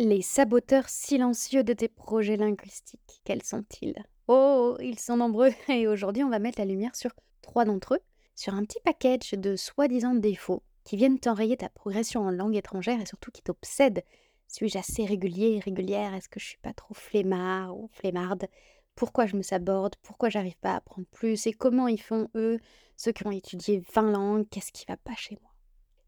[0.00, 3.96] Les saboteurs silencieux de tes projets linguistiques, quels sont-ils?
[4.28, 5.50] Oh, ils sont nombreux.
[5.68, 7.10] Et aujourd'hui on va mettre la lumière sur
[7.42, 8.00] trois d'entre eux,
[8.36, 13.00] sur un petit package de soi-disant défauts qui viennent t'enrayer ta progression en langue étrangère
[13.00, 14.04] et surtout qui t'obsèdent.
[14.46, 16.14] Suis-je assez régulier régulière?
[16.14, 18.46] Est-ce que je suis pas trop flemmard ou flemmarde?
[18.94, 19.96] Pourquoi je me saborde?
[20.02, 21.44] Pourquoi j'arrive pas à apprendre plus?
[21.48, 22.60] Et comment ils font eux,
[22.96, 24.48] ceux qui ont étudié 20 langues?
[24.48, 25.47] Qu'est-ce qui va pas chez moi?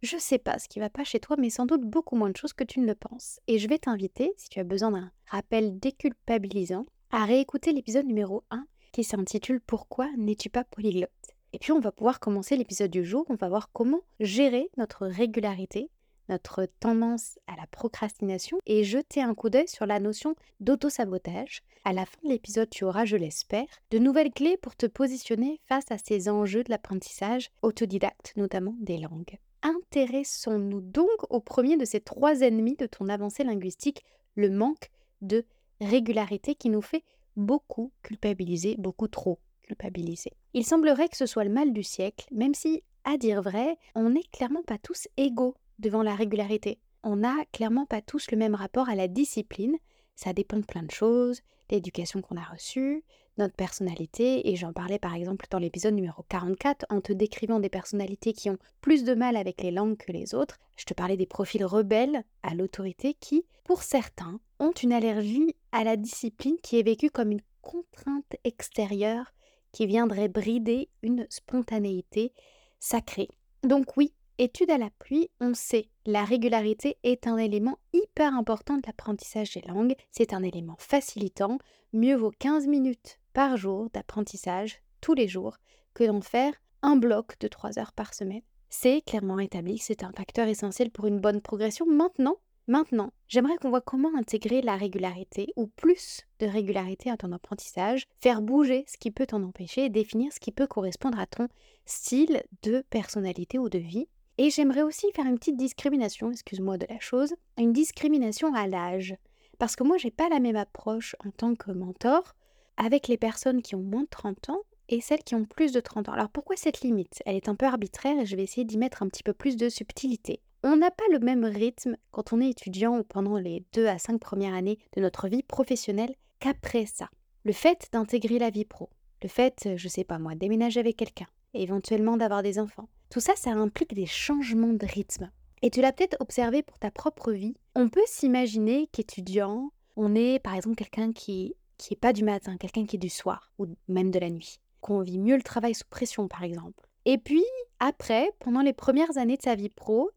[0.02, 2.36] Je sais pas ce qui va pas chez toi, mais sans doute beaucoup moins de
[2.36, 3.40] choses que tu ne le penses.
[3.46, 8.44] Et je vais t'inviter, si tu as besoin d'un rappel déculpabilisant, à réécouter l'épisode numéro
[8.50, 11.10] 1 qui s'intitule Pourquoi n'es-tu pas polyglotte?
[11.52, 15.06] Et puis on va pouvoir commencer l'épisode du jour, on va voir comment gérer notre
[15.06, 15.90] régularité,
[16.28, 21.62] notre tendance à la procrastination et jeter un coup d'œil sur la notion d'auto-sabotage.
[21.84, 25.60] À la fin de l'épisode, tu auras, je l'espère, de nouvelles clés pour te positionner
[25.66, 29.38] face à ces enjeux de l'apprentissage autodidacte, notamment des langues.
[29.62, 34.02] Intéressons-nous donc au premier de ces trois ennemis de ton avancée linguistique,
[34.34, 35.44] le manque de
[35.80, 37.04] régularité qui nous fait
[37.36, 40.32] beaucoup culpabiliser, beaucoup trop culpabiliser.
[40.54, 44.10] Il semblerait que ce soit le mal du siècle, même si, à dire vrai, on
[44.10, 46.78] n'est clairement pas tous égaux devant la régularité.
[47.02, 49.76] On n'a clairement pas tous le même rapport à la discipline,
[50.16, 51.40] ça dépend de plein de choses,
[51.70, 53.04] l'éducation qu'on a reçue,
[53.40, 57.68] notre personnalité, et j'en parlais par exemple dans l'épisode numéro 44 en te décrivant des
[57.68, 60.58] personnalités qui ont plus de mal avec les langues que les autres.
[60.76, 65.84] Je te parlais des profils rebelles à l'autorité qui, pour certains, ont une allergie à
[65.84, 69.32] la discipline qui est vécue comme une contrainte extérieure
[69.72, 72.32] qui viendrait brider une spontanéité
[72.78, 73.28] sacrée.
[73.62, 78.76] Donc oui, étude à la pluie, on sait, la régularité est un élément hyper important
[78.76, 81.58] de l'apprentissage des langues, c'est un élément facilitant,
[81.92, 85.56] mieux vaut 15 minutes par jour d'apprentissage tous les jours
[85.94, 88.42] que d'en faire un bloc de 3 heures par semaine.
[88.68, 91.86] C'est clairement établi que c'est un facteur essentiel pour une bonne progression.
[91.86, 92.36] Maintenant,
[92.68, 98.06] maintenant, j'aimerais qu'on voit comment intégrer la régularité ou plus de régularité à ton apprentissage,
[98.20, 101.48] faire bouger ce qui peut t'en empêcher et définir ce qui peut correspondre à ton
[101.84, 104.06] style de personnalité ou de vie.
[104.38, 109.16] Et j'aimerais aussi faire une petite discrimination, excuse-moi de la chose, une discrimination à l'âge.
[109.58, 112.34] Parce que moi, j'ai pas la même approche en tant que mentor
[112.80, 115.80] avec les personnes qui ont moins de 30 ans et celles qui ont plus de
[115.80, 116.12] 30 ans.
[116.12, 117.22] Alors pourquoi cette limite?
[117.26, 119.56] Elle est un peu arbitraire et je vais essayer d'y mettre un petit peu plus
[119.56, 120.40] de subtilité.
[120.62, 123.98] On n'a pas le même rythme quand on est étudiant ou pendant les 2 à
[123.98, 127.10] 5 premières années de notre vie professionnelle qu'après ça.
[127.44, 128.88] Le fait d'intégrer la vie pro,
[129.22, 133.36] le fait, je sais pas moi, déménager avec quelqu'un, éventuellement d'avoir des enfants, tout ça,
[133.36, 135.30] ça implique des changements de rythme.
[135.62, 137.54] Et tu l'as peut-être observé pour ta propre vie.
[137.74, 142.56] On peut s'imaginer qu'étudiant, on est par exemple quelqu'un qui qui est pas du matin,
[142.56, 145.74] quelqu'un qui est du soir ou même de la nuit, qu'on vit mieux le travail
[145.74, 146.86] sous pression par exemple.
[147.06, 147.44] Et puis
[147.78, 150.10] après, pendant les premières années de sa vie pro,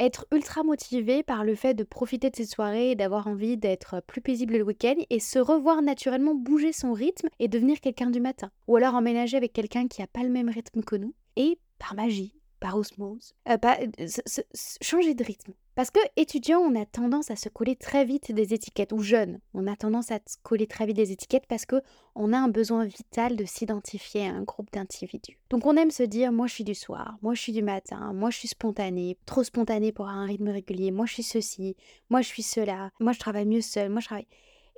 [0.00, 4.02] être ultra motivé par le fait de profiter de ses soirées et d'avoir envie d'être
[4.06, 8.20] plus paisible le week-end et se revoir naturellement bouger son rythme et devenir quelqu'un du
[8.20, 8.50] matin.
[8.66, 11.94] Ou alors emménager avec quelqu'un qui n'a pas le même rythme que nous et par
[11.94, 14.06] magie, par osmose, euh, euh,
[14.80, 15.52] changer de rythme.
[15.80, 19.40] Parce que étudiant, on a tendance à se coller très vite des étiquettes, ou jeune,
[19.54, 21.80] on a tendance à se coller très vite des étiquettes parce que
[22.14, 25.38] on a un besoin vital de s'identifier à un groupe d'individus.
[25.48, 28.12] Donc on aime se dire, moi je suis du soir, moi je suis du matin,
[28.12, 31.76] moi je suis spontané, trop spontané pour un rythme régulier, moi je suis ceci,
[32.10, 34.26] moi je suis cela, moi je travaille mieux seul, moi je travaille.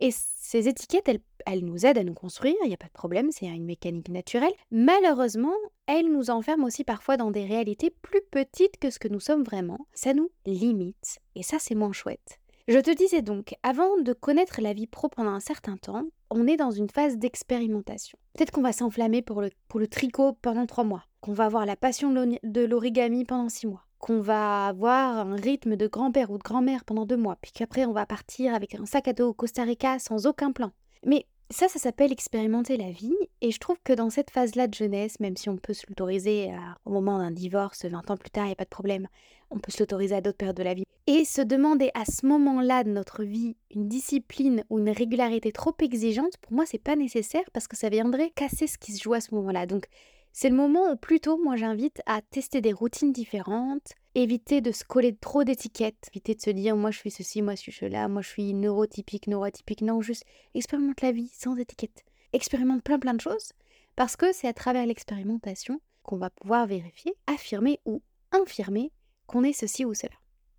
[0.02, 1.08] Et ces étiquettes,
[1.46, 4.08] elles, nous aident à nous construire, il n'y a pas de problème, c'est une mécanique
[4.08, 4.52] naturelle.
[4.72, 5.54] Malheureusement,
[5.86, 9.44] elles nous enferment aussi parfois dans des réalités plus petites que ce que nous sommes
[9.44, 9.86] vraiment.
[9.94, 12.40] Ça nous limite, et ça c'est moins chouette.
[12.66, 16.48] Je te disais donc, avant de connaître la vie pro pendant un certain temps, on
[16.48, 18.18] est dans une phase d'expérimentation.
[18.34, 21.64] Peut-être qu'on va s'enflammer pour le, pour le tricot pendant trois mois, qu'on va avoir
[21.64, 26.36] la passion de l'origami pendant six mois, qu'on va avoir un rythme de grand-père ou
[26.36, 29.28] de grand-mère pendant deux mois, puis qu'après on va partir avec un sac à dos
[29.28, 30.72] au Costa Rica sans aucun plan.
[31.06, 33.14] Mais Ça, ça s'appelle expérimenter la vie.
[33.42, 36.50] Et je trouve que dans cette phase-là de jeunesse, même si on peut se l'autoriser
[36.86, 39.06] au moment d'un divorce, 20 ans plus tard, il n'y a pas de problème,
[39.50, 40.84] on peut se l'autoriser à d'autres périodes de la vie.
[41.06, 45.74] Et se demander à ce moment-là de notre vie une discipline ou une régularité trop
[45.82, 49.12] exigeante, pour moi, c'est pas nécessaire parce que ça viendrait casser ce qui se joue
[49.12, 49.66] à ce moment-là.
[49.66, 49.88] Donc,
[50.32, 54.84] c'est le moment où plutôt, moi, j'invite à tester des routines différentes, éviter de se
[54.84, 58.08] coller trop d'étiquettes, éviter de se dire moi je suis ceci, moi je suis cela,
[58.08, 59.82] moi je suis neurotypique, neurotypique.
[59.82, 60.24] Non, juste
[60.54, 62.04] expérimente la vie sans étiquette.
[62.32, 63.52] Expérimente plein plein de choses
[63.96, 68.02] parce que c'est à travers l'expérimentation qu'on va pouvoir vérifier, affirmer ou
[68.32, 68.90] infirmer
[69.26, 70.14] qu'on est ceci ou cela.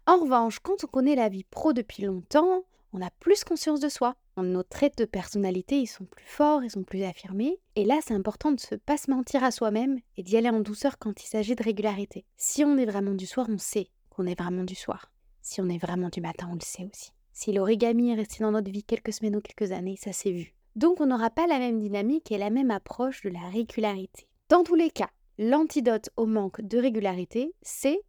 [0.06, 3.90] En revanche, quand on connaît la vie pro depuis longtemps, on a plus conscience de
[3.90, 4.16] soi.
[4.38, 7.60] Nos traits de personnalité, ils sont plus forts, ils sont plus affirmés.
[7.75, 10.60] Et là, c'est important de ne pas se mentir à soi-même et d'y aller en
[10.60, 12.25] douceur quand il s'agit de régularité.
[12.38, 15.12] Si on est vraiment du soir, on sait qu'on est vraiment du soir.
[15.42, 17.12] Si on est vraiment du matin, on le sait aussi.
[17.31, 20.54] Si l'origami est resté dans notre vie quelques semaines ou quelques années, ça s'est vu.
[20.75, 24.28] Donc on n'aura pas la même dynamique et la même approche de la régularité.
[24.50, 28.00] Dans tous les cas, l'antidote au manque de régularité, c'est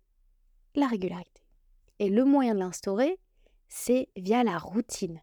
[0.75, 1.43] la régularité.
[1.99, 3.19] Et le moyen de l'instaurer,
[3.75, 5.21] c'est via la routine.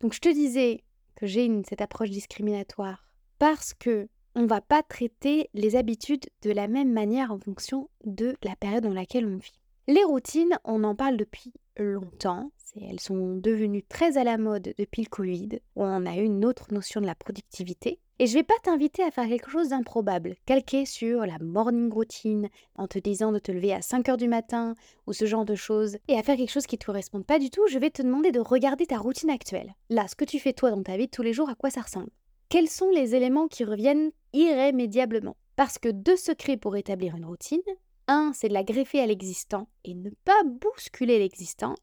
[0.00, 0.84] Donc je te disais
[1.16, 3.10] que j'ai cette approche discriminatoire
[3.40, 8.36] parce que on va pas traiter les habitudes de la même manière en fonction de
[8.44, 9.60] la période dans laquelle on vit.
[9.88, 12.52] Les routines, on en parle depuis longtemps.
[12.80, 16.44] Elles sont devenues très à la mode depuis le Covid, où on a eu une
[16.44, 17.98] autre notion de la productivité.
[18.20, 22.48] Et je vais pas t'inviter à faire quelque chose d'improbable, calqué sur la morning routine,
[22.74, 24.74] en te disant de te lever à 5 heures du matin,
[25.06, 27.38] ou ce genre de choses, et à faire quelque chose qui ne te corresponde pas
[27.38, 29.72] du tout, je vais te demander de regarder ta routine actuelle.
[29.88, 31.82] Là, ce que tu fais toi dans ta vie tous les jours, à quoi ça
[31.82, 32.10] ressemble?
[32.48, 35.36] Quels sont les éléments qui reviennent irrémédiablement?
[35.54, 37.62] Parce que deux secrets pour établir une routine,
[38.08, 41.76] un, c'est de la greffer à l'existant et ne pas bousculer l'existant.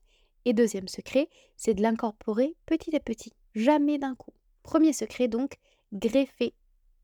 [0.43, 4.33] Et deuxième secret, c'est de l'incorporer petit à petit, jamais d'un coup.
[4.63, 5.53] Premier secret donc,
[5.95, 6.53] greffer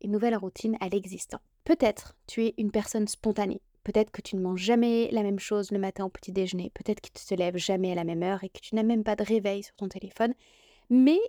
[0.04, 1.40] une nouvelle routine à l'existant.
[1.64, 3.62] Peut-être tu es une personne spontanée.
[3.84, 6.72] Peut-être que tu ne manges jamais la même chose le matin au petit déjeuner.
[6.74, 9.04] Peut-être que tu te lèves jamais à la même heure et que tu n'as même
[9.04, 10.34] pas de réveil sur ton téléphone.
[10.90, 11.20] Mais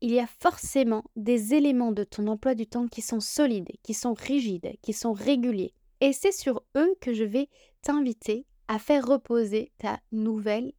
[0.00, 3.94] il y a forcément des éléments de ton emploi du temps qui sont solides, qui
[3.94, 5.72] sont rigides, qui sont réguliers.
[6.00, 7.48] Et c'est sur eux que je vais
[7.80, 10.72] t'inviter à faire reposer ta nouvelle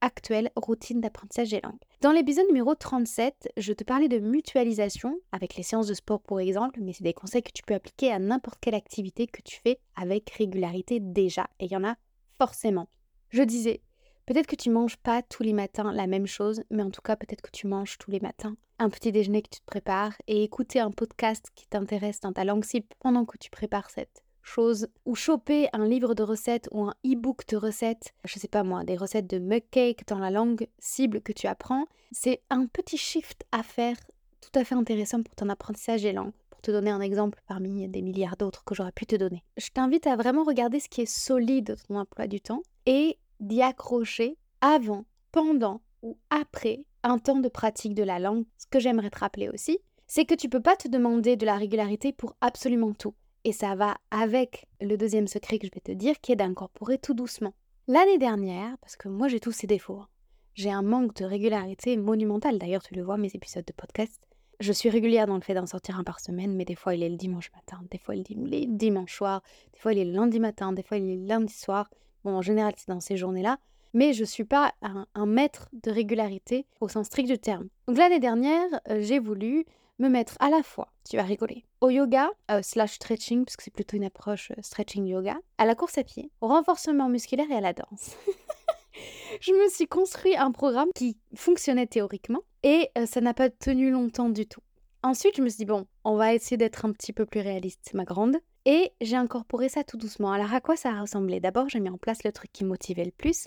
[0.00, 1.80] actuelle routine d'apprentissage des langues.
[2.00, 6.40] Dans l'épisode numéro 37, je te parlais de mutualisation avec les séances de sport pour
[6.40, 9.60] exemple, mais c'est des conseils que tu peux appliquer à n'importe quelle activité que tu
[9.62, 11.96] fais avec régularité déjà, et il y en a
[12.38, 12.88] forcément.
[13.30, 13.80] Je disais,
[14.26, 17.16] peut-être que tu manges pas tous les matins la même chose, mais en tout cas
[17.16, 20.42] peut-être que tu manges tous les matins un petit déjeuner que tu te prépares et
[20.42, 24.88] écouter un podcast qui t'intéresse dans ta langue cible pendant que tu prépares cette chose
[25.04, 28.84] ou choper un livre de recettes ou un e-book de recettes, je sais pas moi,
[28.84, 32.96] des recettes de mug cake dans la langue cible que tu apprends, c'est un petit
[32.96, 33.96] shift à faire
[34.40, 36.32] tout à fait intéressant pour ton apprentissage des langues.
[36.50, 39.42] Pour te donner un exemple parmi des milliards d'autres que j'aurais pu te donner.
[39.56, 43.18] Je t'invite à vraiment regarder ce qui est solide de ton emploi du temps et
[43.40, 48.44] d'y accrocher avant, pendant ou après un temps de pratique de la langue.
[48.58, 51.56] Ce que j'aimerais te rappeler aussi, c'est que tu peux pas te demander de la
[51.56, 53.14] régularité pour absolument tout.
[53.46, 56.98] Et ça va avec le deuxième secret que je vais te dire, qui est d'incorporer
[56.98, 57.54] tout doucement.
[57.86, 60.08] L'année dernière, parce que moi j'ai tous ces défauts, hein,
[60.54, 62.58] j'ai un manque de régularité monumental.
[62.58, 64.20] D'ailleurs, tu le vois, mes épisodes de podcast.
[64.58, 67.04] Je suis régulière dans le fait d'en sortir un par semaine, mais des fois il
[67.04, 70.04] est le dimanche matin, des fois il est le dimanche soir, des fois il est
[70.06, 71.88] le lundi matin, des fois il est le lundi soir.
[72.24, 73.58] Bon, en général, c'est dans ces journées-là.
[73.94, 77.68] Mais je ne suis pas un, maître de régularité au sens strict du terme.
[77.86, 79.66] Donc l'année dernière, euh, j'ai voulu
[79.98, 83.64] me mettre à la fois, tu vas rigoler, au yoga, euh, slash stretching, parce que
[83.64, 87.50] c'est plutôt une approche euh, stretching yoga, à la course à pied, au renforcement musculaire
[87.50, 88.16] et à la danse.
[89.40, 93.90] je me suis construit un programme qui fonctionnait théoriquement et euh, ça n'a pas tenu
[93.90, 94.60] longtemps du tout.
[95.02, 97.92] Ensuite, je me suis dit, bon, on va essayer d'être un petit peu plus réaliste,
[97.94, 98.36] ma grande.
[98.64, 100.32] Et j'ai incorporé ça tout doucement.
[100.32, 101.38] Alors, à quoi ça a ressemblé?
[101.38, 103.46] D'abord, j'ai mis en place le truc qui motivait le plus,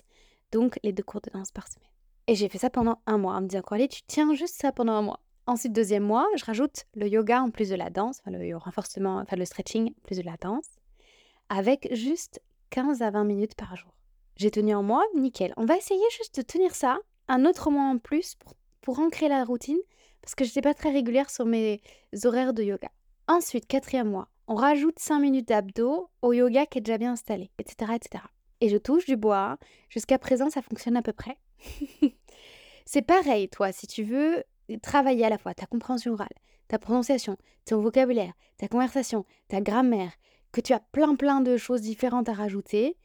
[0.52, 1.90] donc les deux cours de danse par semaine.
[2.26, 4.72] Et j'ai fait ça pendant un mois, en me disant, allez, tu tiens juste ça
[4.72, 5.20] pendant un mois.
[5.46, 9.36] Ensuite, deuxième mois, je rajoute le yoga en plus de la danse, le renforcement, enfin
[9.36, 10.68] le stretching plus de la danse,
[11.48, 13.92] avec juste 15 à 20 minutes par jour.
[14.36, 15.52] J'ai tenu un mois, nickel.
[15.56, 19.28] On va essayer juste de tenir ça, un autre mois en plus pour, pour ancrer
[19.28, 19.78] la routine,
[20.22, 21.80] parce que je n'étais pas très régulière sur mes
[22.24, 22.90] horaires de yoga.
[23.26, 27.50] Ensuite, quatrième mois, on rajoute 5 minutes d'abdos au yoga qui est déjà bien installé,
[27.58, 27.92] etc.
[27.94, 28.24] etc.
[28.60, 29.58] Et je touche du bois.
[29.88, 31.38] Jusqu'à présent, ça fonctionne à peu près.
[32.84, 34.42] C'est pareil, toi, si tu veux
[34.78, 36.28] travailler à la fois ta compréhension orale,
[36.68, 40.12] ta prononciation, ton vocabulaire, ta conversation, ta grammaire,
[40.52, 42.96] que tu as plein plein de choses différentes à rajouter,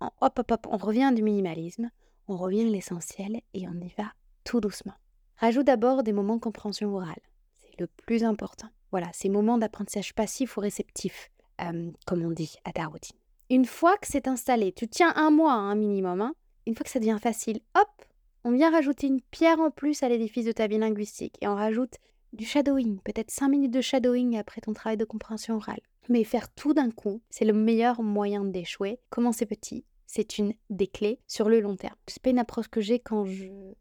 [0.00, 1.90] hop hop hop, on revient du minimalisme,
[2.28, 4.12] on revient à l'essentiel et on y va
[4.44, 4.94] tout doucement.
[5.36, 7.20] Rajoute d'abord des moments de compréhension orale.
[7.54, 8.68] C'est est le plus important.
[8.90, 13.16] Voilà, ces moments d'apprentissage passif ou réceptif, euh, comme on dit à ta routine.
[13.50, 16.34] Une fois que c'est installé, tu tiens un mois un hein, minimum, hein,
[16.66, 18.04] une fois que ça devient facile, hop,
[18.44, 21.54] on vient rajouter une pierre en plus à l'édifice de ta vie linguistique et on
[21.54, 21.94] rajoute
[22.34, 25.80] du shadowing, peut-être 5 minutes de shadowing après ton travail de compréhension orale.
[26.08, 28.98] Mais faire tout d'un coup, c'est le meilleur moyen d'échouer.
[29.08, 31.96] Commencer petit, c'est une des clés sur le long terme.
[32.06, 33.24] C'est pas une approche que j'ai quand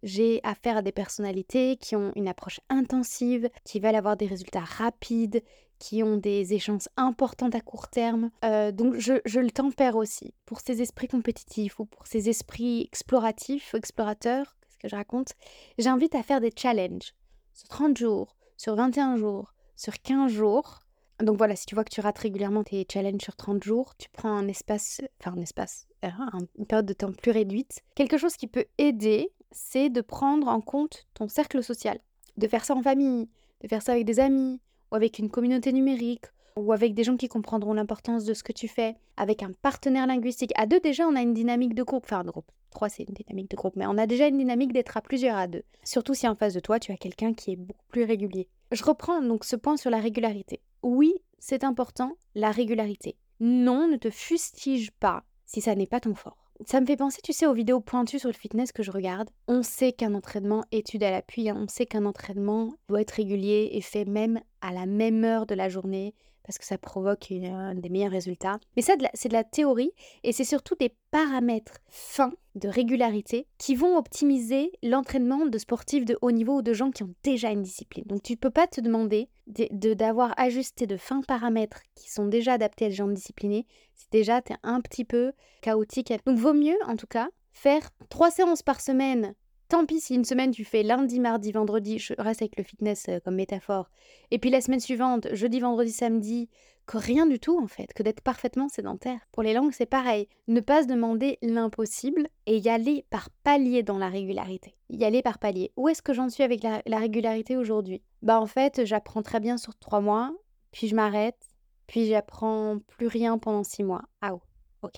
[0.04, 4.62] j'ai affaire à des personnalités qui ont une approche intensive, qui veulent avoir des résultats
[4.62, 5.44] rapides,
[5.80, 8.32] qui ont des échanges importantes à court terme.
[8.46, 10.34] Euh, donc je, je, le tempère aussi.
[10.46, 15.34] Pour ces esprits compétitifs ou pour ces esprits exploratifs explorateurs, qu'est-ce que je raconte
[15.78, 17.14] J'invite à faire des challenges
[17.54, 20.80] sur 30 jours, sur 21 jours, sur 15 jours.
[21.20, 24.10] Donc voilà, si tu vois que tu rates régulièrement tes challenges sur 30 jours, tu
[24.10, 26.10] prends un espace, enfin un espace, euh,
[26.58, 27.82] une période de temps plus réduite.
[27.96, 32.00] Quelque chose qui peut aider, c'est de prendre en compte ton cercle social.
[32.38, 33.30] De faire ça en famille,
[33.62, 34.60] de faire ça avec des amis,
[34.92, 38.52] ou avec une communauté numérique, ou avec des gens qui comprendront l'importance de ce que
[38.52, 40.52] tu fais, avec un partenaire linguistique.
[40.56, 42.52] À deux, déjà, on a une dynamique de groupe, enfin un groupe.
[42.72, 45.38] Trois, c'est une dynamique de groupe, mais on a déjà une dynamique d'être à plusieurs
[45.38, 45.64] à deux.
[45.84, 48.48] Surtout si en face de toi, tu as quelqu'un qui est beaucoup plus régulier.
[48.74, 50.60] Je reprends donc ce point sur la régularité.
[50.82, 53.16] Oui, c'est important, la régularité.
[53.40, 56.50] Non, ne te fustige pas si ça n'est pas ton fort.
[56.66, 59.30] Ça me fait penser, tu sais, aux vidéos pointues sur le fitness que je regarde.
[59.48, 63.70] On sait qu'un entraînement, étude à l'appui, hein, on sait qu'un entraînement doit être régulier
[63.74, 67.90] et fait même à la même heure de la journée, parce que ça provoque des
[67.90, 68.60] meilleurs résultats.
[68.76, 69.92] Mais ça, c'est de la théorie
[70.24, 76.18] et c'est surtout des paramètres fins de régularité qui vont optimiser l'entraînement de sportifs de
[76.22, 78.06] haut niveau ou de gens qui ont déjà une discipline.
[78.06, 82.28] Donc tu ne peux pas te demander d'avoir de, ajusté de fins paramètres qui sont
[82.28, 83.66] déjà adaptés à des gens disciplinés.
[83.96, 86.14] C'est déjà es un petit peu chaotique.
[86.26, 89.34] Donc vaut mieux en tout cas faire trois séances par semaine
[89.70, 93.08] Tant pis si une semaine tu fais lundi, mardi, vendredi, je reste avec le fitness
[93.10, 93.90] euh, comme métaphore,
[94.30, 96.50] et puis la semaine suivante, jeudi, vendredi, samedi,
[96.86, 99.20] que rien du tout en fait, que d'être parfaitement sédentaire.
[99.32, 100.28] Pour les langues, c'est pareil.
[100.48, 104.76] Ne pas se demander l'impossible et y aller par palier dans la régularité.
[104.90, 105.72] Y aller par palier.
[105.78, 108.04] Où est-ce que j'en suis avec la, la régularité aujourd'hui?
[108.22, 110.34] Bah en fait, j'apprends très bien sur trois mois,
[110.72, 111.40] puis je m'arrête,
[111.88, 114.04] puis j'apprends plus rien pendant six mois.
[114.22, 114.42] Ah oh,
[114.82, 114.96] ok.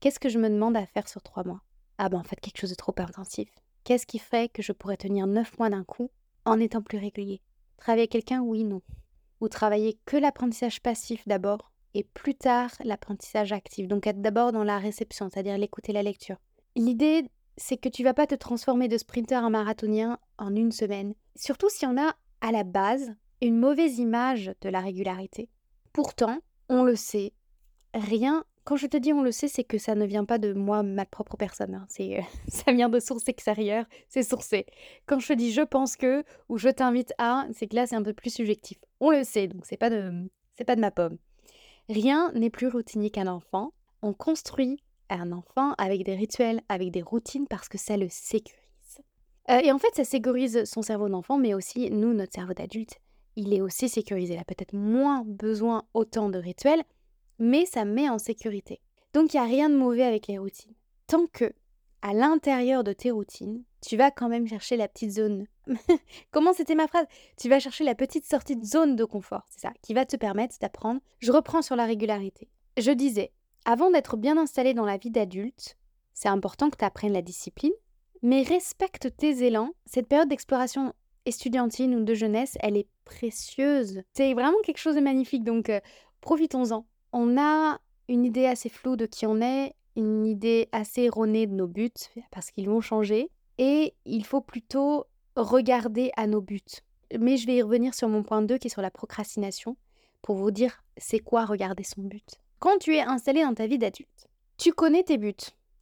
[0.00, 1.60] Qu'est-ce que je me demande à faire sur trois mois?
[1.98, 3.48] Ah bah en fait, quelque chose de trop intensif.
[3.88, 6.10] Qu'est-ce qui ferait que je pourrais tenir 9 mois d'un coup
[6.44, 7.40] en étant plus régulier?
[7.78, 8.82] Travailler quelqu'un, oui, non.
[9.40, 13.88] Ou travailler que l'apprentissage passif d'abord et plus tard l'apprentissage actif.
[13.88, 16.36] Donc être d'abord dans la réception, c'est-à-dire l'écoute et la lecture.
[16.76, 21.14] L'idée, c'est que tu vas pas te transformer de sprinter en marathonien en une semaine.
[21.34, 25.48] Surtout si on a à la base une mauvaise image de la régularité.
[25.94, 27.32] Pourtant, on le sait,
[27.94, 30.52] rien quand je te dis on le sait, c'est que ça ne vient pas de
[30.52, 31.74] moi, ma propre personne.
[31.74, 31.86] Hein.
[31.88, 34.66] C'est, euh, ça vient de sources extérieures, c'est sourcé.
[35.06, 37.96] Quand je te dis je pense que ou je t'invite à, c'est que là c'est
[37.96, 38.76] un peu plus subjectif.
[39.00, 40.12] On le sait, donc c'est pas de,
[40.58, 41.16] c'est pas de ma pomme.
[41.88, 43.72] Rien n'est plus routinier qu'un enfant.
[44.02, 48.60] On construit un enfant avec des rituels, avec des routines parce que ça le sécurise.
[49.50, 52.98] Euh, et en fait, ça sécurise son cerveau d'enfant, mais aussi nous, notre cerveau d'adulte.
[53.34, 54.34] Il est aussi sécurisé.
[54.34, 56.82] Il a peut-être moins besoin autant de rituels,
[57.38, 58.80] mais ça met en sécurité.
[59.14, 60.74] Donc il n'y a rien de mauvais avec les routines.
[61.06, 61.52] Tant que,
[62.02, 65.46] à l'intérieur de tes routines, tu vas quand même chercher la petite zone.
[66.30, 67.06] Comment c'était ma phrase?
[67.36, 70.16] Tu vas chercher la petite sortie de zone de confort, c'est ça, qui va te
[70.16, 71.00] permettre d'apprendre.
[71.20, 72.48] Je reprends sur la régularité.
[72.76, 73.32] Je disais,
[73.64, 75.76] avant d'être bien installé dans la vie d'adulte,
[76.14, 77.72] c'est important que tu apprennes la discipline,
[78.22, 79.72] mais respecte tes élans.
[79.86, 80.92] Cette période d'exploration
[81.26, 84.02] estudiantine ou de jeunesse, elle est précieuse.
[84.14, 85.80] C'est vraiment quelque chose de magnifique, donc euh,
[86.20, 91.46] profitons-en on a une idée assez floue de qui on est, une idée assez erronée
[91.46, 91.90] de nos buts,
[92.30, 96.60] parce qu'ils vont changer, et il faut plutôt regarder à nos buts.
[97.18, 99.76] Mais je vais y revenir sur mon point 2 qui est sur la procrastination,
[100.22, 102.40] pour vous dire c'est quoi regarder son but.
[102.58, 105.34] Quand tu es installé dans ta vie d'adulte, tu connais tes buts,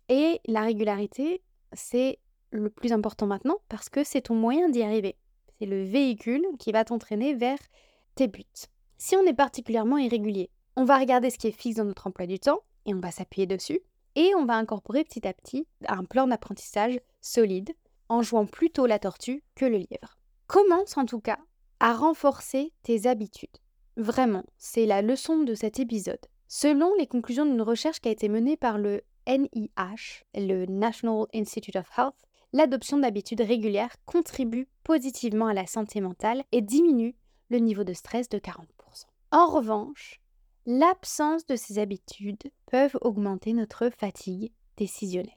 [0.09, 1.43] et la régularité,
[1.73, 2.19] c'est
[2.51, 5.17] le plus important maintenant, parce que c'est ton moyen d'y arriver.
[5.59, 7.59] C'est le véhicule qui va t'entraîner vers
[8.15, 8.45] tes buts.
[8.99, 12.27] Si on est particulièrement irrégulier, on va regarder ce qui est fixe dans notre emploi
[12.27, 13.81] du temps et on va s'appuyer dessus.
[14.15, 17.75] Et on va incorporer petit à petit un plan d'apprentissage solide
[18.09, 20.19] en jouant plutôt la tortue que le lièvre.
[20.47, 21.39] Commence en tout cas
[21.81, 23.59] à renforcer tes habitudes.
[23.97, 26.25] Vraiment, c'est la leçon de cet épisode.
[26.49, 31.77] Selon les conclusions d'une recherche qui a été menée par le NIH, le National Institute
[31.77, 32.15] of Health,
[32.53, 37.17] l'adoption d'habitudes régulières contribue positivement à la santé mentale et diminue
[37.51, 38.67] le niveau de stress de 40%.
[39.33, 40.21] En revanche,
[40.67, 45.33] l'absence de ces habitudes peuvent augmenter notre fatigue décisionnelle.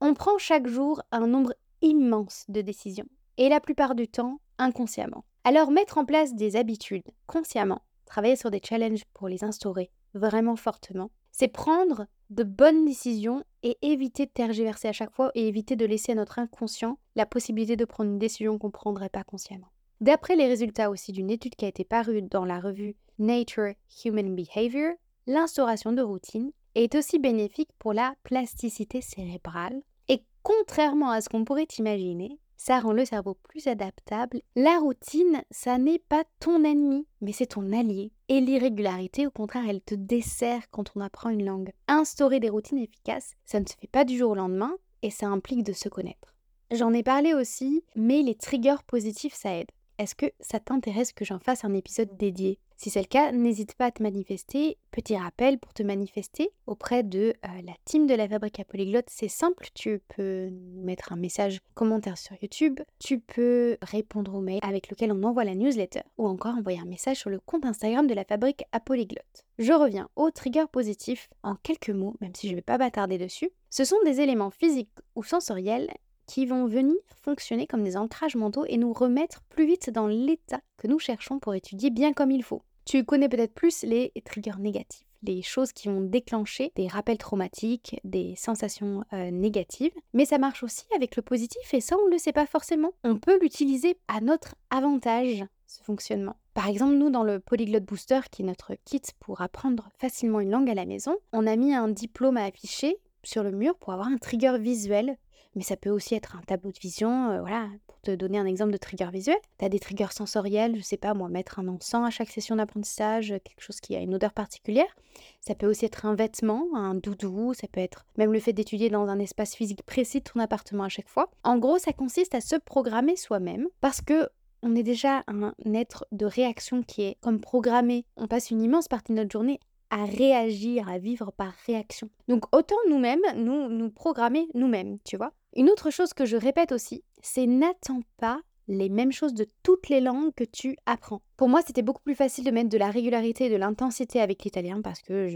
[0.00, 3.06] On prend chaque jour un nombre immense de décisions,
[3.38, 5.24] et la plupart du temps inconsciemment.
[5.44, 10.56] Alors mettre en place des habitudes consciemment, travailler sur des challenges pour les instaurer vraiment
[10.56, 15.76] fortement, c'est prendre de bonnes décisions et éviter de tergiverser à chaque fois et éviter
[15.76, 19.24] de laisser à notre inconscient la possibilité de prendre une décision qu'on ne prendrait pas
[19.24, 19.68] consciemment.
[20.04, 23.72] D'après les résultats aussi d'une étude qui a été parue dans la revue Nature
[24.04, 24.92] Human Behavior,
[25.26, 31.46] l'instauration de routines est aussi bénéfique pour la plasticité cérébrale et contrairement à ce qu'on
[31.46, 34.42] pourrait imaginer, ça rend le cerveau plus adaptable.
[34.56, 38.12] La routine, ça n'est pas ton ennemi, mais c'est ton allié.
[38.28, 41.70] Et l'irrégularité, au contraire, elle te dessert quand on apprend une langue.
[41.88, 45.28] Instaurer des routines efficaces, ça ne se fait pas du jour au lendemain et ça
[45.28, 46.34] implique de se connaître.
[46.70, 49.70] J'en ai parlé aussi, mais les triggers positifs, ça aide.
[49.98, 52.58] Est-ce que ça t'intéresse que j'en fasse un épisode dédié?
[52.76, 54.76] Si c'est le cas, n'hésite pas à te manifester.
[54.90, 59.08] Petit rappel pour te manifester auprès de euh, la team de la Fabrique à Polyglotte,
[59.08, 59.68] c'est simple.
[59.74, 65.12] Tu peux mettre un message commentaire sur YouTube, tu peux répondre au mail avec lequel
[65.12, 68.24] on envoie la newsletter ou encore envoyer un message sur le compte Instagram de la
[68.24, 69.44] Fabrique à Polyglotte.
[69.58, 73.18] Je reviens au trigger positif en quelques mots, même si je ne vais pas bâtarder
[73.18, 73.50] dessus.
[73.70, 75.90] Ce sont des éléments physiques ou sensoriels
[76.26, 80.60] qui vont venir fonctionner comme des ancrages mentaux et nous remettre plus vite dans l'état
[80.76, 82.62] que nous cherchons pour étudier bien comme il faut.
[82.84, 87.98] Tu connais peut-être plus les triggers négatifs, les choses qui vont déclencher des rappels traumatiques,
[88.04, 92.12] des sensations euh, négatives, mais ça marche aussi avec le positif et ça on ne
[92.12, 92.92] le sait pas forcément.
[93.02, 96.36] On peut l'utiliser à notre avantage, ce fonctionnement.
[96.52, 100.50] Par exemple, nous, dans le Polyglot Booster, qui est notre kit pour apprendre facilement une
[100.50, 103.92] langue à la maison, on a mis un diplôme à afficher sur le mur pour
[103.92, 105.16] avoir un trigger visuel
[105.54, 108.46] mais ça peut aussi être un tableau de vision, euh, voilà, pour te donner un
[108.46, 109.36] exemple de trigger visuel.
[109.58, 112.56] Tu as des triggers sensoriels, je sais pas moi, mettre un encens à chaque session
[112.56, 114.96] d'apprentissage, quelque chose qui a une odeur particulière.
[115.40, 118.90] Ça peut aussi être un vêtement, un doudou, ça peut être même le fait d'étudier
[118.90, 121.30] dans un espace physique précis de ton appartement à chaque fois.
[121.44, 124.28] En gros, ça consiste à se programmer soi-même parce que
[124.62, 128.06] on est déjà un être de réaction qui est comme programmé.
[128.16, 132.08] On passe une immense partie de notre journée à réagir, à vivre par réaction.
[132.28, 135.32] Donc autant nous-mêmes, nous nous programmer nous-mêmes, tu vois.
[135.56, 139.88] Une autre chose que je répète aussi, c'est n'attends pas les mêmes choses de toutes
[139.88, 141.20] les langues que tu apprends.
[141.36, 144.42] Pour moi, c'était beaucoup plus facile de mettre de la régularité et de l'intensité avec
[144.42, 145.28] l'italien parce que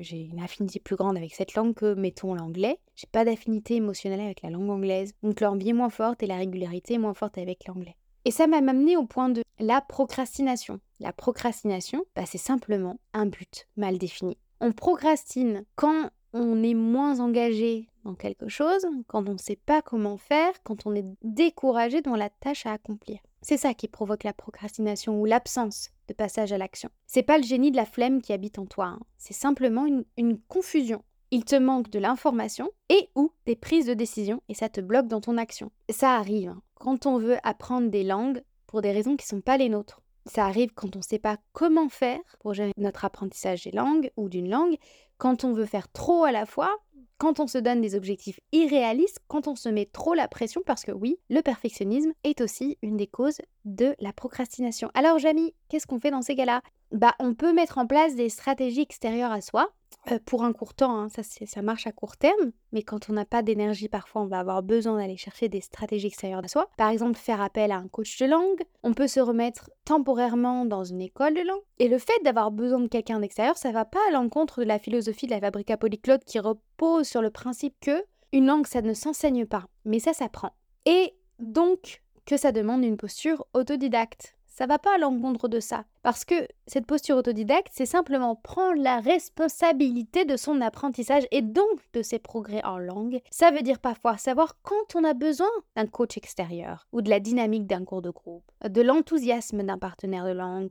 [0.00, 2.78] j'ai une affinité plus grande avec cette langue que, mettons, l'anglais.
[2.96, 5.12] J'ai pas d'affinité émotionnelle avec la langue anglaise.
[5.22, 7.96] Donc l'envie est moins forte et la régularité est moins forte avec l'anglais.
[8.24, 10.80] Et ça m'a amené au point de la procrastination.
[10.98, 14.36] La procrastination, bah, c'est simplement un but mal défini.
[14.60, 19.82] On procrastine quand on est moins engagé dans quelque chose, quand on ne sait pas
[19.82, 23.18] comment faire, quand on est découragé dans la tâche à accomplir.
[23.42, 26.90] C'est ça qui provoque la procrastination ou l'absence de passage à l'action.
[27.06, 29.00] C'est pas le génie de la flemme qui habite en toi, hein.
[29.18, 31.02] c'est simplement une, confusion.
[31.30, 35.06] Il te manque de l'information et ou des prises de décision et ça te bloque
[35.06, 35.70] dans ton action.
[35.88, 36.62] Ça arrive hein.
[36.74, 40.00] quand on veut apprendre des langues pour des raisons qui ne sont pas les nôtres.
[40.26, 44.10] Ça arrive quand on ne sait pas comment faire pour gérer notre apprentissage des langues
[44.16, 44.76] ou d'une langue,
[45.20, 46.78] quand on veut faire trop à la fois,
[47.18, 50.82] quand on se donne des objectifs irréalistes, quand on se met trop la pression, parce
[50.82, 54.90] que oui, le perfectionnisme est aussi une des causes de la procrastination.
[54.94, 56.62] Alors Jamie, qu'est-ce qu'on fait dans ces cas-là?
[56.90, 59.70] Bah on peut mettre en place des stratégies extérieures à soi,
[60.10, 63.26] euh, pour un court temps, hein, ça, marche à court terme, mais quand on n'a
[63.26, 66.70] pas d'énergie, parfois on va avoir besoin d'aller chercher des stratégies extérieures de soi.
[66.76, 70.84] Par exemple, faire appel à un coach de langue, on peut se remettre temporairement dans
[70.84, 71.60] une école de langue.
[71.78, 74.78] Et le fait d'avoir besoin de quelqu'un d'extérieur, ça va pas à l'encontre de la
[74.78, 78.94] philosophie de la Fabrica Polyclote qui repose sur le principe que une langue, ça ne
[78.94, 80.52] s'enseigne pas, mais ça s'apprend.
[80.86, 84.36] Et donc que ça demande une posture autodidacte.
[84.50, 85.84] Ça va pas à l'encontre de ça.
[86.02, 86.34] Parce que
[86.66, 92.18] cette posture autodidacte, c'est simplement prendre la responsabilité de son apprentissage et donc de ses
[92.18, 93.20] progrès en langue.
[93.30, 97.20] Ça veut dire parfois savoir quand on a besoin d'un coach extérieur ou de la
[97.20, 100.70] dynamique d'un cours de groupe, de l'enthousiasme d'un partenaire de langue.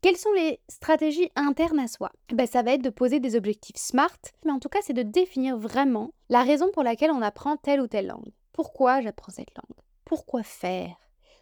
[0.00, 2.10] Quelles sont les stratégies internes à soi?
[2.32, 5.02] Ben, Ça va être de poser des objectifs SMART, mais en tout cas c'est de
[5.02, 8.32] définir vraiment la raison pour laquelle on apprend telle ou telle langue.
[8.52, 9.78] Pourquoi j'apprends cette langue?
[10.04, 10.96] Pourquoi faire?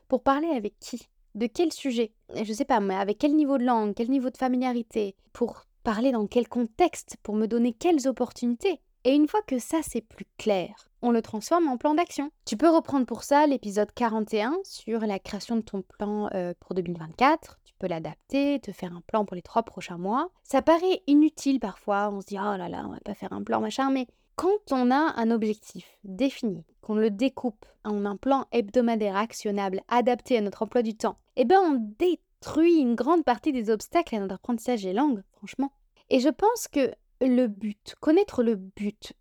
[0.09, 1.09] Pour parler avec qui?
[1.35, 2.13] De quel sujet?
[2.35, 5.17] Je sais pas, mais avec quel niveau de langue, quel niveau de familiarité?
[5.33, 7.17] Pour parler dans quel contexte?
[7.23, 8.81] Pour me donner quelles opportunités?
[9.05, 12.31] Et une fois que ça c'est plus clair, on le transforme en plan d'action.
[12.45, 16.75] Tu peux reprendre pour ça l'épisode 41 sur la création de ton plan euh, pour
[16.75, 17.59] 2024.
[17.65, 20.29] Tu peux l'adapter, te faire un plan pour les trois prochains mois.
[20.43, 23.43] Ça paraît inutile parfois, on se dit oh là là, on va pas faire un
[23.43, 24.07] plan machin, mais
[24.41, 30.39] quand on a un objectif défini, qu'on le découpe en un plan hebdomadaire actionnable adapté
[30.39, 34.21] à notre emploi du temps, eh ben on détruit une grande partie des obstacles à
[34.21, 35.73] notre apprentissage des langues, franchement.
[36.09, 39.13] Et je pense que le but, connaître le but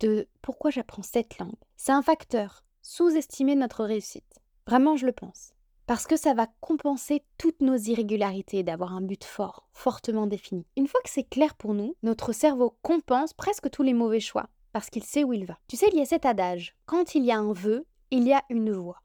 [0.00, 4.40] de pourquoi j'apprends cette langue, c'est un facteur sous-estimé de notre réussite.
[4.66, 5.52] Vraiment, je le pense.
[5.86, 10.64] parce que ça va compenser toutes nos irrégularités d'avoir un but fort, fortement défini.
[10.76, 14.48] Une fois que c'est clair pour nous, notre cerveau compense presque tous les mauvais choix,
[14.72, 15.58] parce qu'il sait où il va.
[15.68, 18.32] Tu sais, il y a cet adage, quand il y a un vœu, il y
[18.32, 19.02] a une voie.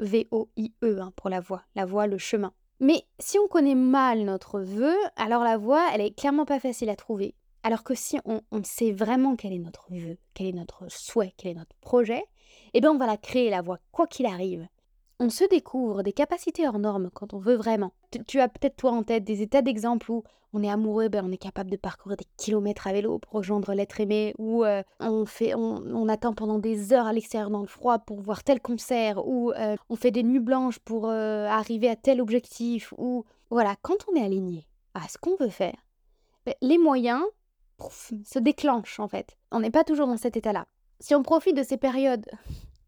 [0.00, 2.52] V-O-I-E hein, pour la voie, la voie, le chemin.
[2.80, 6.90] Mais si on connaît mal notre vœu, alors la voie, elle est clairement pas facile
[6.90, 7.34] à trouver.
[7.62, 11.52] Alors que si on, sait vraiment quel est notre vœu, quel est notre souhait, quel
[11.52, 12.22] est notre projet,
[12.74, 14.68] eh bien on va la créer, la voie, quoi qu'il arrive.
[15.18, 17.92] On se découvre des capacités hors normes quand on veut vraiment.
[18.26, 21.32] Tu, as peut-être toi en tête des états d'exemple où on est amoureux, ben on
[21.32, 25.24] est capable de parcourir des kilomètres à vélo pour rejoindre l'être aimé, ou euh, on,
[25.24, 29.26] fait, on, attend pendant des heures à l'extérieur dans le froid pour voir tel concert,
[29.26, 33.74] ou euh, on fait des nuits blanches pour euh, arriver à tel objectif, ou voilà,
[33.82, 35.76] quand on est aligné à ce qu'on veut faire,
[36.44, 37.22] ben, les moyens
[38.24, 39.36] se déclenchent en fait.
[39.50, 40.66] On n'est pas toujours dans cet état-là.
[41.00, 42.26] Si on profite de ces périodes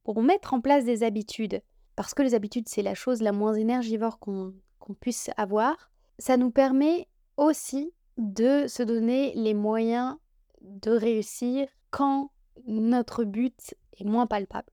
[0.04, 1.60] pour mettre en place des habitudes,
[1.98, 4.54] parce que les habitudes, c'est la chose la moins énergivore qu'on
[5.00, 10.14] puisse avoir, ça nous permet aussi de se donner les moyens
[10.60, 12.30] de réussir quand
[12.68, 14.70] notre but est moins palpable.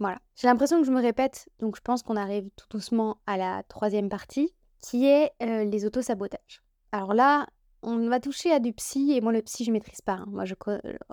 [0.00, 0.18] Voilà.
[0.36, 3.62] J'ai l'impression que je me répète, donc je pense qu'on arrive tout doucement à la
[3.62, 6.60] troisième partie, qui est euh, les autosabotages.
[6.92, 7.46] Alors là,
[7.82, 10.12] on va toucher à du psy, et moi le psy, je maîtrise pas.
[10.12, 10.26] Hein.
[10.28, 10.44] Moi,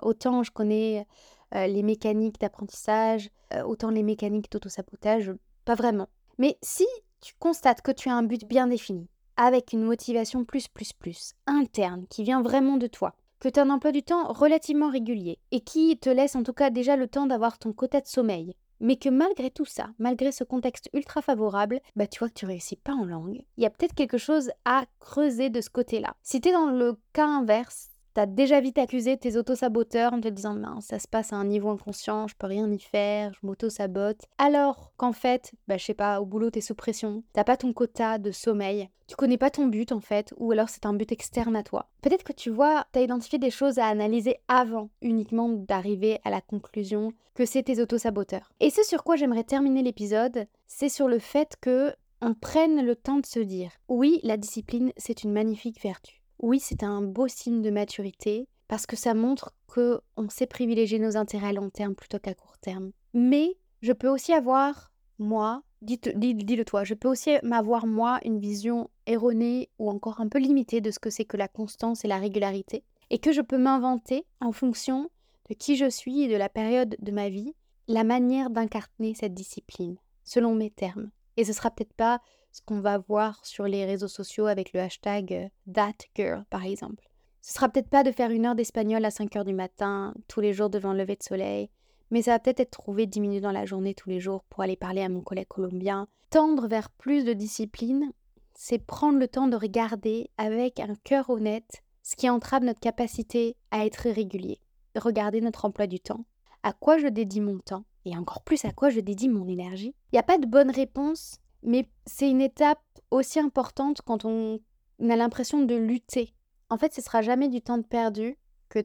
[0.02, 1.06] autant je connais
[1.54, 5.32] euh, les mécaniques d'apprentissage, euh, autant les mécaniques d'autosabotage,
[5.64, 6.08] pas vraiment.
[6.38, 6.86] Mais si
[7.20, 11.34] tu constates que tu as un but bien défini, avec une motivation plus plus plus,
[11.46, 15.38] interne, qui vient vraiment de toi, que tu as un emploi du temps relativement régulier,
[15.50, 18.54] et qui te laisse en tout cas déjà le temps d'avoir ton quota de sommeil,
[18.80, 22.46] mais que malgré tout ça, malgré ce contexte ultra favorable, bah tu vois que tu
[22.46, 26.14] réussis pas en langue, il y a peut-être quelque chose à creuser de ce côté-là.
[26.22, 30.28] Si tu es dans le cas inverse, T'as déjà vite accusé tes auto-saboteurs en te
[30.28, 33.46] disant mince, ça se passe à un niveau inconscient, je peux rien y faire, je
[33.46, 34.24] m'auto-sabote.
[34.38, 37.72] Alors qu'en fait, bah je sais pas, au boulot t'es sous pression, t'as pas ton
[37.72, 41.12] quota de sommeil, tu connais pas ton but en fait, ou alors c'est un but
[41.12, 41.88] externe à toi.
[42.02, 46.40] Peut-être que tu vois, t'as identifié des choses à analyser avant uniquement d'arriver à la
[46.40, 48.50] conclusion que c'est tes auto-saboteurs.
[48.60, 52.96] Et ce sur quoi j'aimerais terminer l'épisode, c'est sur le fait que on prenne le
[52.96, 56.17] temps de se dire oui, la discipline, c'est une magnifique vertu.
[56.40, 60.98] Oui, c'est un beau signe de maturité parce que ça montre que on sait privilégier
[60.98, 62.92] nos intérêts à long terme plutôt qu'à court terme.
[63.14, 68.90] Mais je peux aussi avoir, moi, dis-le toi, je peux aussi m'avoir, moi, une vision
[69.06, 72.18] erronée ou encore un peu limitée de ce que c'est que la constance et la
[72.18, 75.10] régularité, et que je peux m'inventer en fonction
[75.48, 77.54] de qui je suis et de la période de ma vie,
[77.86, 81.10] la manière d'incarner cette discipline, selon mes termes.
[81.36, 82.20] Et ce sera peut-être pas
[82.52, 87.08] ce qu'on va voir sur les réseaux sociaux avec le hashtag euh, ThatGirl, par exemple.
[87.40, 90.40] Ce sera peut-être pas de faire une heure d'espagnol à 5 heures du matin, tous
[90.40, 91.70] les jours devant le lever de soleil,
[92.10, 94.62] mais ça va peut-être être trouver 10 minutes dans la journée tous les jours pour
[94.62, 96.08] aller parler à mon collègue colombien.
[96.30, 98.12] Tendre vers plus de discipline,
[98.54, 103.56] c'est prendre le temps de regarder avec un cœur honnête ce qui entrave notre capacité
[103.70, 104.60] à être régulier.
[104.96, 106.24] Regarder notre emploi du temps,
[106.62, 109.94] à quoi je dédie mon temps, et encore plus à quoi je dédie mon énergie.
[110.10, 114.60] Il n'y a pas de bonne réponse mais c'est une étape aussi importante quand on
[115.00, 116.34] a l'impression de lutter.
[116.70, 118.36] En fait, ce sera jamais du temps perdu
[118.68, 118.80] que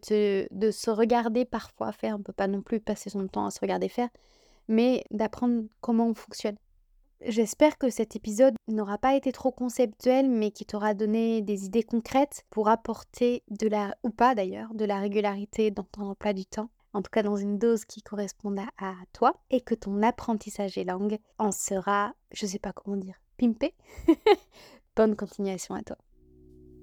[0.53, 2.15] de se regarder parfois faire.
[2.15, 4.09] On ne peut pas non plus passer son temps à se regarder faire,
[4.67, 6.55] mais d'apprendre comment on fonctionne.
[7.25, 11.83] J'espère que cet épisode n'aura pas été trop conceptuel, mais qui t'aura donné des idées
[11.83, 16.45] concrètes pour apporter de la, ou pas d'ailleurs, de la régularité dans ton emploi du
[16.45, 20.75] temps en tout cas dans une dose qui corresponde à, toi, et que ton apprentissage
[20.75, 23.73] des langues en sera, je sais pas comment dire, pimpé.
[24.95, 25.97] Bonne continuation à toi.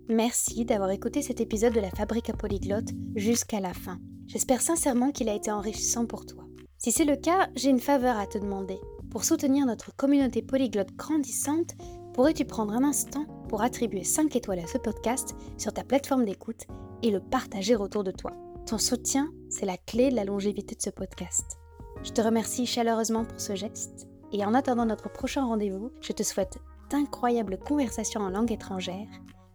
[0.08, 4.00] Merci d'avoir écouté cet épisode de la Fabrique à Polyglotte jusqu'à la fin.
[4.26, 6.44] J'espère sincèrement qu'il a été enrichissant pour toi.
[6.78, 8.80] Si c'est le cas, j'ai une faveur à te demander.
[9.10, 11.74] Pour soutenir notre communauté polyglotte grandissante,
[12.14, 16.66] pourrais-tu prendre un instant pour attribuer 5 étoiles à ce podcast sur ta plateforme d'écoute
[17.02, 18.32] et le partager autour de toi?
[18.66, 21.58] Ton soutien, c'est la clé de la longévité de ce podcast.
[22.02, 26.22] Je te remercie chaleureusement pour ce geste et en attendant notre prochain rendez-vous, je te
[26.22, 26.58] souhaite
[26.90, 29.08] d'incroyables conversations en langue étrangère,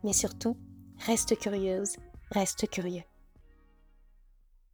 [0.03, 0.57] mais surtout,
[1.05, 1.95] reste curieuse,
[2.31, 3.03] reste curieux.